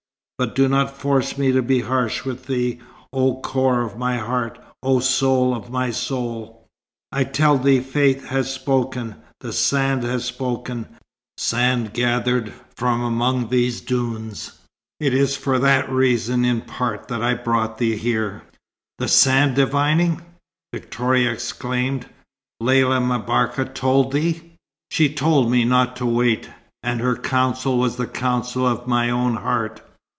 [0.43, 2.79] But do not force me to be harsh with thee,
[3.13, 6.65] oh core of my heart, oh soul of my soul!
[7.11, 9.17] I tell thee fate has spoken.
[9.41, 10.87] The sand has spoken
[11.37, 14.53] sand gathered from among these dunes.
[14.99, 18.41] It is for that reason in part that I brought thee here."
[18.97, 20.23] "The sand divining!"
[20.73, 22.07] Victoria exclaimed.
[22.59, 24.55] "Lella M'Barka told thee"
[24.89, 26.49] "She told me not to wait.
[26.81, 29.81] And her counsel was the counsel of my own heart.